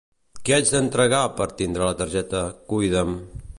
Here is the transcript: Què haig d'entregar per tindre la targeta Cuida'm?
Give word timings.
Què 0.47 0.55
haig 0.55 0.71
d'entregar 0.75 1.19
per 1.41 1.47
tindre 1.61 1.87
la 1.89 1.99
targeta 2.01 2.43
Cuida'm? 2.73 3.17